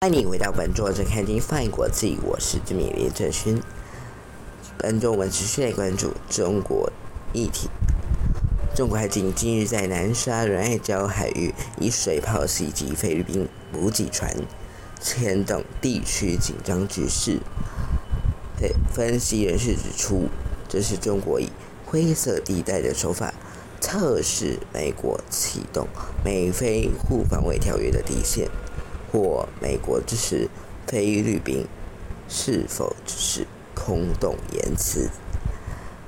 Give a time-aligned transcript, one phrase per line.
[0.00, 3.62] 欢迎回到本座正看经翻译国际，我是志米林哲勋。
[4.76, 6.92] 本周我们持续来关注中国
[7.32, 7.68] 议题。
[8.74, 14.34] 中国海警近日在南沙仁爱礁海域以水炮袭击菲律宾补给船，
[15.00, 17.38] 牵动地区紧张局势。
[18.92, 20.28] 分析人士指出，
[20.74, 21.48] 这是中国以
[21.86, 23.32] 灰色地带的手法
[23.80, 25.86] 测试美国启动
[26.24, 28.50] 美菲互防卫条约的底线，
[29.12, 30.48] 或美国支持
[30.84, 31.64] 菲律宾
[32.28, 35.08] 是否只是空洞言辞。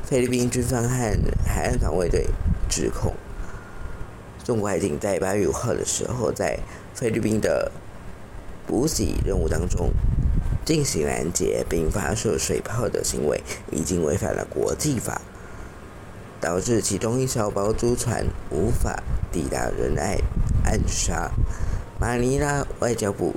[0.02, 0.88] 菲律宾军方和
[1.46, 2.26] 海岸防卫队。
[2.68, 3.14] 指控
[4.42, 6.58] 中国海警在八月五号的时候，在
[6.92, 7.70] 菲律宾的
[8.66, 9.92] 补给任务当中
[10.66, 15.22] 进行拦截并发射水炮的行为，已经违反了国际法，
[16.40, 19.00] 导致其中一艘包租船无法
[19.30, 20.18] 抵达仁爱
[20.64, 21.30] 暗沙。
[22.00, 23.36] 马尼拉外交部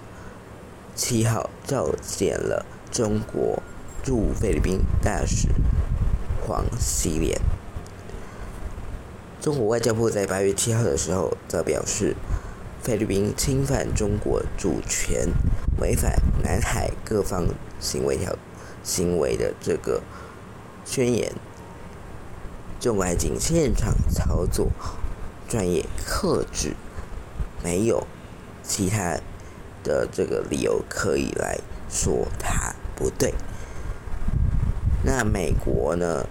[0.96, 3.62] 七号召见了中国
[4.04, 5.48] 驻菲律宾大使
[6.42, 7.40] 黄希连。
[9.40, 12.16] 中国外交部在八月七号的时候则表示，
[12.82, 15.28] 菲律宾侵犯中国主权、
[15.80, 17.48] 违反南海各方
[17.80, 18.36] 行为条
[18.84, 20.02] 行为的这个
[20.86, 21.32] 宣言。
[22.80, 24.70] 中国海警现场操作
[25.48, 26.74] 专业、克制，
[27.64, 28.08] 没有
[28.64, 29.20] 其他
[29.84, 33.34] 的这个理由可以来说它不对。
[35.04, 36.26] 那美国呢，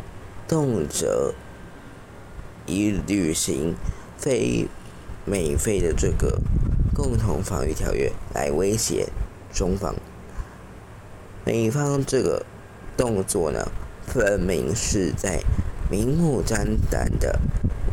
[0.46, 1.34] 动辄。
[2.70, 3.74] 以履行
[4.18, 4.68] 非
[5.28, 6.40] 美菲的这个
[6.94, 9.08] 共同防御条约来威胁
[9.52, 9.94] 中方，
[11.44, 12.46] 美方这个
[12.96, 13.68] 动作呢，
[14.06, 15.42] 分明是在
[15.90, 16.58] 明目张
[16.90, 17.38] 胆的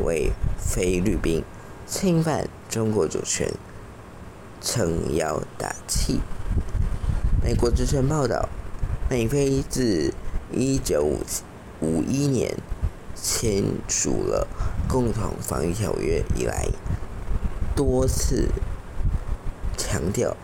[0.02, 1.44] 为菲律宾
[1.86, 3.52] 侵犯中国主权
[4.62, 6.20] 撑腰打气。
[7.44, 8.48] 美国之声报道，
[9.10, 10.14] 美菲自
[10.50, 11.20] 一九五
[11.80, 12.56] 五一年。
[13.18, 14.46] 签署了
[14.86, 16.66] 共同防御条约以来，
[17.76, 18.48] 多次
[19.76, 20.34] 强调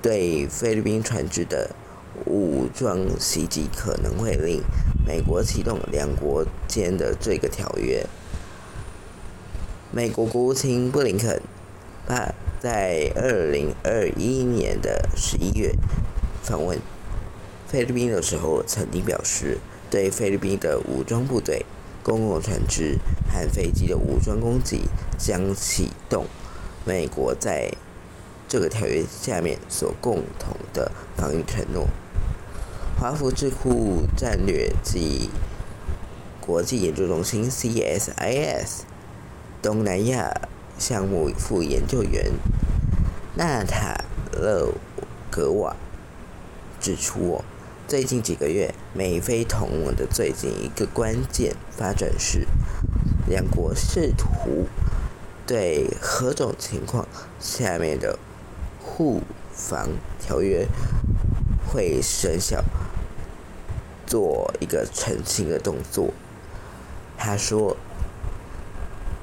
[0.00, 1.76] 对菲律宾船只的
[2.24, 4.62] 武装袭击可能会令
[5.06, 8.06] 美国启动两国间的这个条约。
[9.92, 11.42] 美国国务卿布林肯
[12.08, 15.74] 他在二零二一年的十一月
[16.42, 16.78] 访问
[17.68, 19.58] 菲律宾的时候，曾经表示
[19.90, 21.66] 对菲律宾的武装部队。
[22.02, 22.96] 公共船只
[23.32, 24.82] 和飞机的武装攻击
[25.18, 26.24] 将启动
[26.86, 27.72] 美国在
[28.48, 31.88] 这个条约下面所共同的防御承诺。
[32.98, 35.28] 华府智库战略及
[36.40, 38.82] 国际研究中心 （CSIS）
[39.60, 40.32] 东南亚
[40.78, 42.30] 项目副研究员
[43.34, 43.96] 纳塔
[44.32, 44.72] 勒
[45.28, 45.74] 格瓦
[46.80, 47.42] 指出。
[47.88, 52.46] 最近几个月，美菲同盟的最近一个关键发展是，
[53.28, 54.66] 两国试图
[55.46, 57.06] 对何种情况
[57.38, 58.18] 下面的
[58.82, 60.66] 互防条约
[61.68, 62.64] 会生效
[64.06, 66.12] 做一个澄清的动作。
[67.16, 67.76] 他说，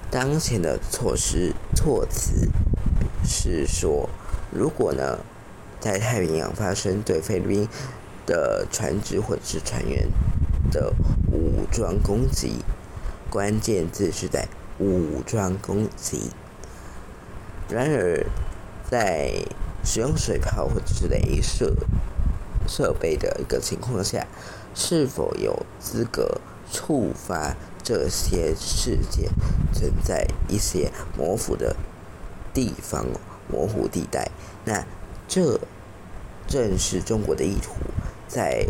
[0.10, 2.50] 当前的措施措辞
[3.24, 4.10] 是说，
[4.52, 5.20] 如果呢
[5.80, 7.68] 在太平洋发生对菲律宾。
[8.26, 10.08] 的船只或者是船员
[10.72, 10.94] 的
[11.30, 12.64] 武装攻击，
[13.30, 14.48] 关键字是在
[14.80, 16.32] 武装攻击。
[17.70, 18.26] 然而，
[18.90, 19.32] 在
[19.84, 21.74] 使用水炮或者是镭射
[22.68, 24.28] 设备的一个情况下，
[24.76, 26.40] 是否有资格
[26.72, 29.30] 触发这些事件，
[29.74, 31.76] 存在一些模糊的
[32.54, 33.06] 地方、
[33.50, 34.30] 模糊地带。
[34.66, 34.86] 那
[35.28, 35.60] 这
[36.48, 37.74] 正是中国的意图。
[38.28, 38.66] 在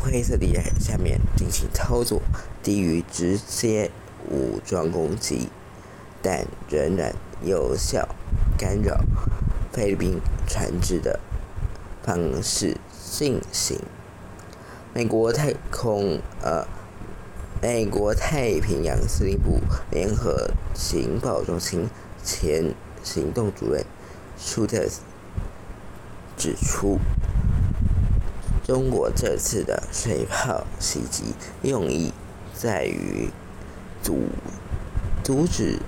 [0.00, 2.20] 灰色地带下面进行操作，
[2.62, 3.90] 低于直接
[4.28, 5.48] 武装攻击，
[6.20, 8.08] 但仍然有效
[8.58, 9.00] 干扰
[9.72, 11.20] 菲律宾船只的
[12.02, 12.76] 方式
[13.10, 13.78] 进行。
[14.92, 16.66] 美国太空呃，
[17.62, 21.88] 美国太平洋司令部联合情报中心
[22.22, 23.84] 前行动主任
[24.36, 24.86] 舒特
[26.36, 26.98] 指出。
[28.64, 32.12] 中国这次的水炮袭击用意
[32.54, 33.28] 在于
[34.02, 34.22] 阻
[35.22, 35.78] 阻止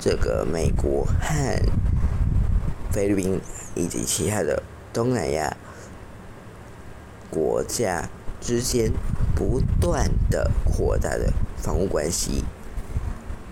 [0.00, 1.60] 这个美国和
[2.90, 3.40] 菲律宾
[3.74, 5.56] 以及其他的东南亚
[7.30, 8.08] 国家
[8.40, 8.92] 之间
[9.34, 12.44] 不断的扩大的防务关系，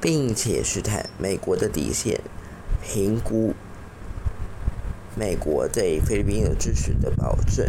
[0.01, 2.21] 并且试探美国的底线，
[2.83, 3.55] 评估
[5.17, 7.67] 美国对菲律宾的支持的保证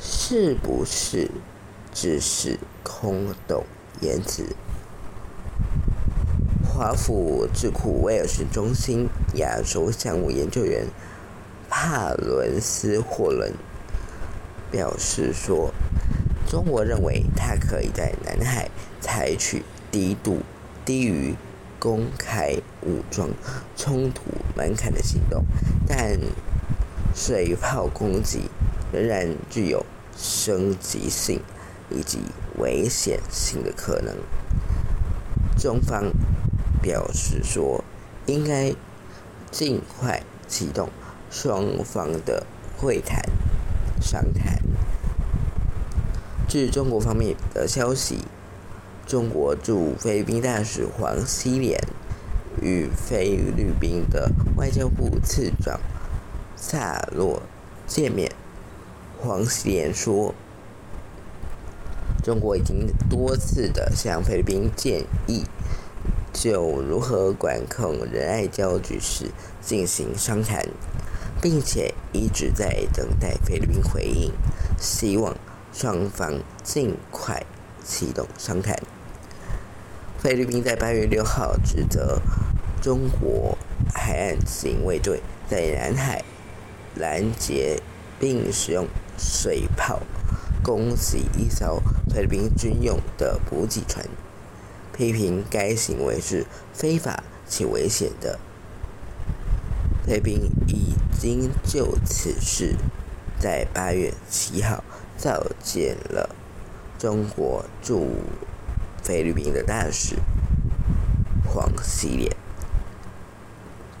[0.00, 1.30] 是不是
[1.92, 3.64] 只是空洞
[4.00, 4.56] 言辞。
[6.78, 10.86] 华府智库威尔士中心亚洲项目研究员
[11.68, 13.52] 帕伦斯霍伦
[14.70, 15.74] 表示说
[16.48, 18.70] ：“中国认为它可以在南海
[19.00, 20.38] 采取低度、
[20.84, 21.34] 低于
[21.80, 23.28] 公开武装
[23.76, 24.22] 冲突
[24.54, 25.44] 门槛的行动，
[25.84, 26.16] 但
[27.12, 28.42] 水炮攻击
[28.92, 29.84] 仍然具有
[30.16, 31.40] 升级性
[31.90, 32.20] 以及
[32.58, 34.14] 危险性的可能。”
[35.58, 36.12] 中方。
[36.80, 37.84] 表示说，
[38.26, 38.74] 应该
[39.50, 40.88] 尽快启动
[41.30, 42.46] 双方的
[42.76, 43.22] 会谈
[44.00, 44.58] 商谈。
[46.48, 48.24] 据中国方面的消息，
[49.06, 51.78] 中国驻菲律宾大使黄希濂
[52.62, 55.78] 与菲律宾的外交部次长
[56.56, 57.42] 萨洛
[57.86, 58.32] 见面。
[59.20, 60.34] 黄希濂说，
[62.22, 65.44] 中国已经多次的向菲律宾建议。
[66.32, 69.26] 就如何管控仁爱礁局势
[69.60, 70.64] 进行商谈，
[71.40, 74.32] 并且一直在等待菲律宾回应，
[74.78, 75.36] 希望
[75.72, 77.44] 双方尽快
[77.84, 78.76] 启动商谈。
[80.18, 82.20] 菲律宾在八月六号指责
[82.80, 83.56] 中国
[83.94, 86.24] 海岸警卫队在南海
[86.96, 87.80] 拦截
[88.18, 88.86] 并使用
[89.16, 90.00] 水炮
[90.62, 91.80] 攻击一艘
[92.12, 94.04] 菲律宾军用的补给船。
[94.98, 98.40] 批评该行为是非法且危险的。
[100.04, 102.74] 菲律宾已经就此事
[103.38, 104.82] 在八月七号
[105.16, 106.34] 召见了
[106.98, 108.08] 中国驻
[109.00, 110.16] 菲律宾的大使
[111.46, 112.32] 黄希濂。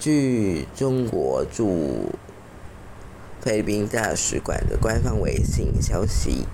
[0.00, 2.12] 据中国驻
[3.40, 6.48] 菲律宾大使馆的官方微信消息。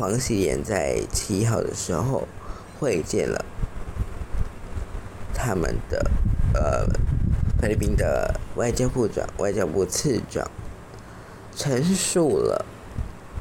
[0.00, 2.26] 黄喜莲在七号的时候
[2.78, 3.44] 会见了
[5.34, 6.10] 他们的
[6.54, 6.86] 呃
[7.60, 10.50] 菲律宾的外交部长、外交部次长，
[11.54, 12.64] 陈述了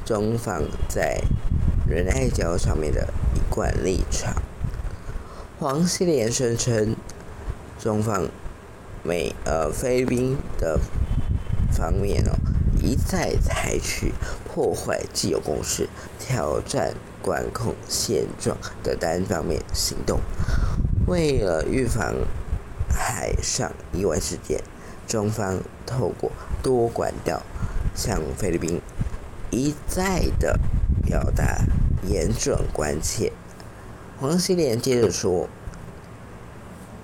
[0.04, 1.22] 中方在
[1.88, 4.34] 仁爱礁上面的一贯立场。
[5.58, 6.94] 黄喜莲声称，
[7.80, 8.28] 中方
[9.02, 10.78] 美呃菲律宾的
[11.72, 12.49] 方面哦。
[12.82, 14.14] 一再采取
[14.46, 20.20] 破坏既有共识、挑战管控现状的单方面行动。
[21.08, 22.16] 为了预防
[22.90, 24.62] 海上意外事件，
[25.08, 26.32] 中方透过
[26.62, 27.42] 多管道
[27.96, 28.80] 向菲律宾
[29.52, 30.60] 一再的
[31.04, 31.62] 表达
[32.08, 33.32] 严重关切。
[34.20, 35.48] 黄希濂接着说：“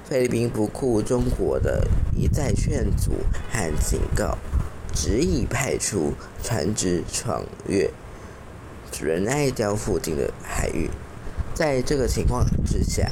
[0.07, 3.11] 菲律宾不顾中国的一再劝阻
[3.51, 4.37] 和警告。”
[4.95, 7.91] 执意派出船只闯越
[8.99, 10.89] 仁爱礁附近的海域，
[11.53, 13.11] 在这个情况之下，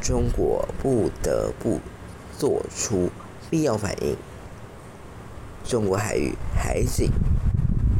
[0.00, 1.80] 中国不得不
[2.38, 3.10] 做出
[3.50, 4.16] 必要反应。
[5.64, 7.10] 中国海域海警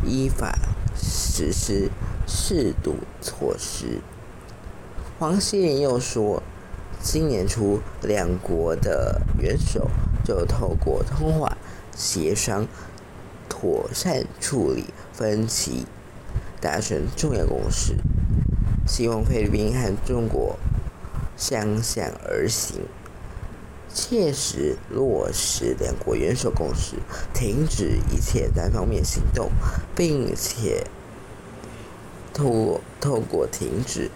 [0.06, 0.56] 依法
[0.97, 1.91] 实施
[2.26, 3.99] 适度措施。
[5.19, 6.41] 黄希林又说，
[7.01, 9.91] 今年初两国的元首
[10.25, 11.58] 就透过通话
[11.96, 12.69] 协商。
[13.60, 15.84] 妥善处理分歧，
[16.60, 17.96] 达成重要共识。
[18.86, 20.56] 希望菲律宾和中国
[21.36, 22.82] 相向而行，
[23.93, 26.94] 切实落实两国元首共识，
[27.34, 29.50] 停止一切单方面行动，
[29.96, 30.86] 并且
[32.32, 34.08] 透透过停止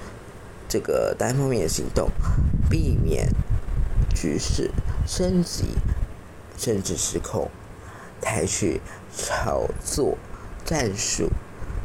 [0.68, 2.08] 这个单方面行动，
[2.70, 3.28] 避免
[4.14, 4.70] 局势
[5.04, 5.64] 升级
[6.56, 7.50] 甚至失控。
[8.22, 8.80] 采取
[9.14, 10.16] 炒作
[10.64, 11.28] 战术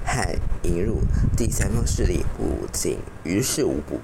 [0.05, 1.01] 和引入
[1.35, 3.99] 第三方势力，不仅于事无补，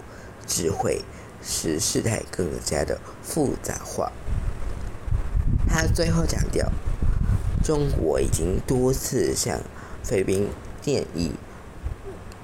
[0.45, 1.03] 只会
[1.41, 4.11] 使事态更加的复杂化。
[5.69, 6.69] 他最后强调，
[7.63, 9.61] 中国已经多次向
[10.03, 10.49] 菲律宾
[10.81, 11.31] 建议，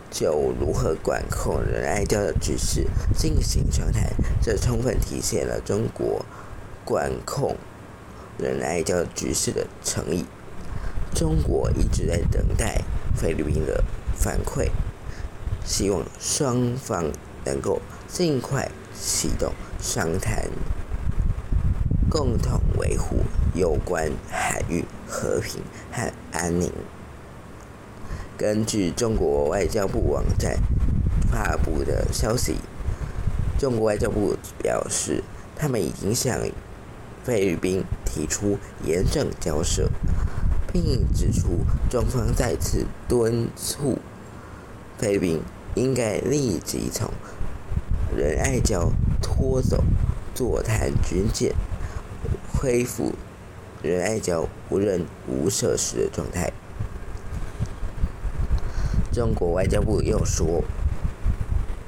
[0.10, 4.10] 就如何管控仁爱礁的局势进行商谈，
[4.42, 6.24] 这充分体现了中国
[6.86, 7.58] 管控。
[8.40, 10.26] 仁爱礁局势的诚意，
[11.14, 12.82] 中国一直在等待
[13.14, 13.84] 菲律宾的
[14.16, 14.70] 反馈，
[15.66, 17.12] 希望双方
[17.44, 20.46] 能够尽快启动商谈，
[22.10, 23.18] 共同维护
[23.54, 26.72] 有关海域和平和安宁。
[28.38, 30.58] 根据中国外交部网站
[31.30, 32.56] 发布的消息，
[33.58, 35.22] 中国外交部表示，
[35.58, 36.40] 他们已经向
[37.22, 39.90] 菲律宾提出严正交涉，
[40.74, 44.00] 并指出中方再次敦促
[44.98, 45.42] 菲律宾
[45.76, 47.12] 应该立即从
[48.16, 48.90] 仁爱礁
[49.22, 49.84] 拖走
[50.34, 51.54] 座谈军舰，
[52.52, 53.14] 恢复
[53.84, 56.52] 仁爱礁无人无设施的状态。
[59.12, 60.64] 中国外交部又说，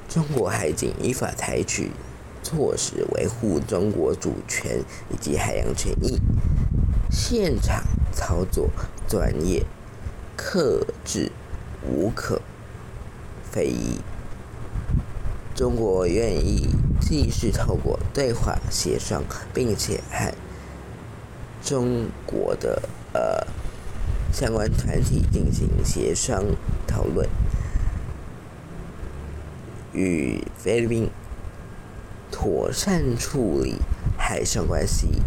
[0.08, 1.90] 中国海警依法采取
[2.42, 4.78] 措施维护中国主权
[5.10, 6.20] 以及海洋权益，
[7.10, 7.82] 现场
[8.12, 8.68] 操作
[9.08, 9.64] 专业，
[10.36, 11.30] 克制
[11.86, 12.40] 无可
[13.50, 14.00] 非议。
[15.54, 16.68] 中国愿意
[17.00, 19.22] 继续透过对话协商，
[19.54, 20.32] 并且和
[21.62, 22.82] 中国的
[23.12, 23.46] 呃。
[24.32, 26.42] 相关团体进行协商
[26.86, 27.28] 讨论，
[29.92, 31.10] 与菲律宾
[32.32, 33.76] 妥善处理
[34.18, 35.22] 海上关系，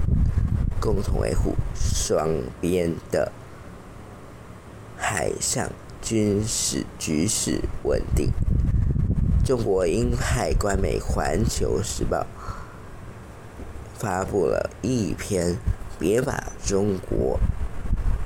[0.82, 2.28] 共同维护双
[2.60, 3.32] 边的
[4.98, 5.70] 海上
[6.02, 8.32] 军事局势稳定。
[9.46, 12.18] 中国英派官媒《环球时报》
[13.94, 15.56] 发布了一篇
[16.00, 17.40] “别把中国”。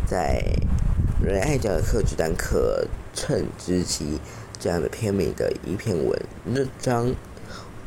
[0.07, 0.41] 在
[1.21, 4.19] 仁爱礁的克制但可乘之机
[4.57, 7.13] 这样的片名的一篇文章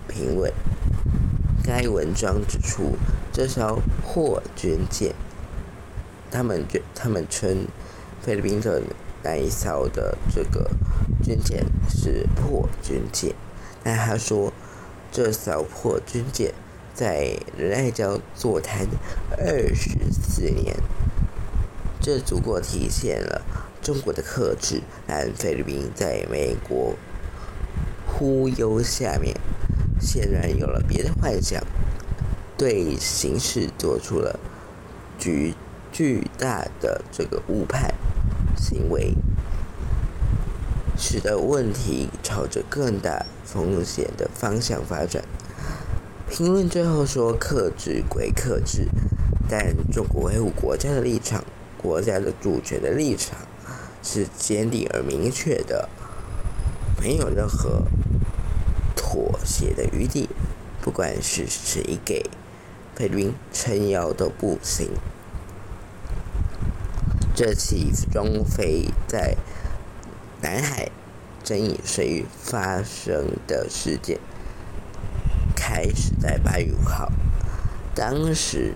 [0.09, 0.53] 评委，
[1.65, 2.97] 该文章指出，
[3.33, 5.15] 这艘破军舰，
[6.31, 7.67] 他们他们称
[8.21, 8.83] 菲律宾的
[9.23, 10.71] 那一艘的这个
[11.23, 13.35] 军舰是破军舰，
[13.83, 14.53] 但他说
[15.11, 16.53] 这艘破军舰
[16.95, 18.87] 在仁爱礁坐滩
[19.39, 20.77] 二十四年。
[22.01, 23.43] 这足够体现了
[23.81, 26.97] 中国的克制，但菲律宾在美国
[28.05, 29.37] 忽悠下面，
[30.03, 31.63] 显然有了别的幻想，
[32.59, 34.39] 对形势做出了
[35.17, 35.55] 巨
[35.93, 37.95] 巨大的这个误判
[38.57, 39.15] 行为，
[40.99, 45.23] 使得问题朝着更大风险的方向发展。
[46.29, 48.89] 评论最后说：“克制归克制，
[49.49, 51.45] 但中国维护国家的立场。”
[51.83, 53.37] 国家的主权的立场
[54.05, 55.89] 是坚定而明确的，
[57.01, 57.83] 没有任何
[59.13, 60.31] 妥协的余地。
[60.81, 62.31] 不管是谁给
[62.97, 64.89] 菲律宾撑腰都不行。
[67.35, 69.37] 这起中菲在
[70.41, 70.91] 南海
[71.45, 74.19] 争议水域发生的事件，
[75.55, 77.13] 开始在八月五号，
[77.95, 78.75] 当时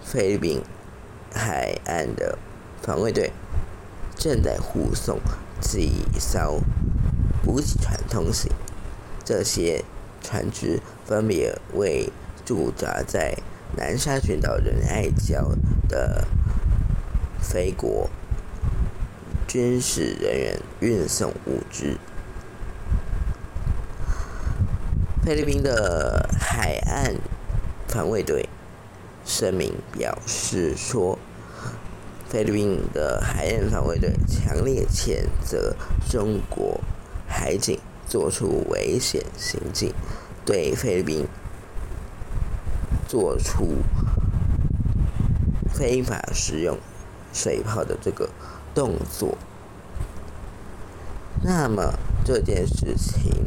[0.00, 0.62] 菲律宾。
[1.36, 2.38] 海岸的
[2.80, 3.32] 防卫队
[4.16, 5.18] 正在护送
[5.60, 6.60] 几艘
[7.42, 8.52] 补给船通行，
[9.24, 9.84] 这些
[10.22, 12.10] 船只分别为
[12.44, 13.36] 驻扎在
[13.76, 15.56] 南沙群岛仁爱礁
[15.88, 16.26] 的
[17.40, 18.10] 菲国
[19.48, 21.96] 军事人员运送物资。
[25.24, 27.14] 菲律宾的海岸
[27.88, 28.48] 防卫队。
[29.26, 31.18] 声明表示说，
[32.28, 35.74] 菲律宾的海岸防卫队强烈谴责
[36.10, 36.78] 中国
[37.26, 39.92] 海警做出危险行径，
[40.44, 41.26] 对菲律宾
[43.08, 43.78] 做出
[45.72, 46.78] 非法使用
[47.32, 48.30] 水炮的这个
[48.74, 49.36] 动作。
[51.42, 53.44] 那么这件事情，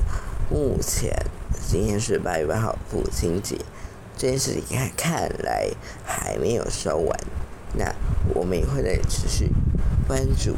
[0.49, 1.25] 目前
[1.67, 3.57] 今天是八月八号，父亲节。
[4.19, 5.69] 这件事情看看来
[6.03, 7.19] 还没有收完，
[7.75, 7.93] 那
[8.33, 9.51] 我们也会再持续
[10.07, 10.55] 关注。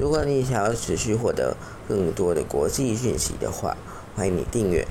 [0.00, 1.54] 如果你想要持续获得
[1.86, 3.76] 更多的国际讯息的话，
[4.16, 4.88] 欢迎你订阅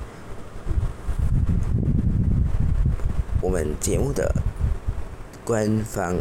[3.42, 4.32] 我们节目的
[5.44, 6.14] 官方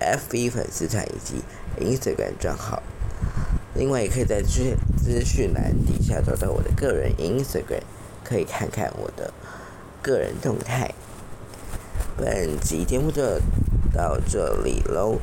[0.00, 1.44] FB 粉丝团以及
[1.78, 2.82] Instagram 账号。
[3.76, 7.82] 另外，也可以在资资讯栏底下找到我的个人 Instagram，
[8.24, 9.32] 可以看看我的。
[10.02, 10.92] 个人动态，
[12.16, 13.22] 本集节目就
[13.94, 15.20] 到这里喽。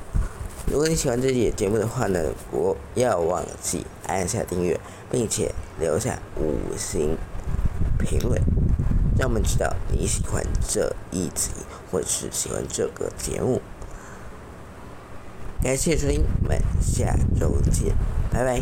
[0.71, 7.17] 如果你喜欢这期节目的话呢，不要忘记按下订阅，并且留下五星
[7.97, 8.39] 评论，
[9.17, 11.49] 让我们知道你喜欢这一集
[11.91, 13.59] 或者是喜欢这个节目。
[15.63, 17.95] 感谢收听，我们下周见，
[18.31, 18.61] 拜拜。